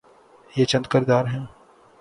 [0.55, 1.45] یہ چند کردار ہیں۔